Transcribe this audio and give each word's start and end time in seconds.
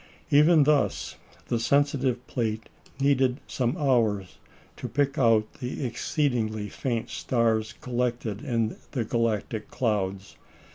Even 0.31 0.63
thus, 0.63 1.17
the 1.45 1.59
sensitive 1.59 2.25
plate 2.25 2.69
needed 2.99 3.39
some 3.45 3.77
hours 3.77 4.39
to 4.77 4.89
pick 4.89 5.19
out 5.19 5.53
the 5.59 5.85
exceedingly 5.85 6.69
faint 6.69 7.11
stars 7.11 7.73
collected 7.81 8.41
in 8.43 8.77
the 8.93 9.03
galactic 9.05 9.69
clouds. 9.69 10.37